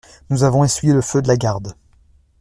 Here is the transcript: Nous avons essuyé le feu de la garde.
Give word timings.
Nous 0.31 0.43
avons 0.43 0.63
essuyé 0.63 0.93
le 0.95 1.01
feu 1.01 1.21
de 1.21 1.27
la 1.27 1.37
garde. 1.37 1.75